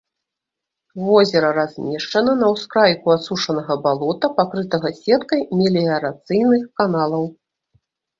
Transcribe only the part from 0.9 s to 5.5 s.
Возера размешчана на ўскрайку асушанага балота, пакрытага сеткай